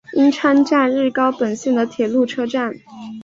[0.17, 2.73] 鹉川站日高本线的铁路车站。